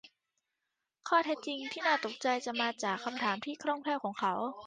[1.07, 4.33] ข้อเท็จจริงที่น่าตกใจจะมาจากคำถามที่คล่องแคล่วของเขา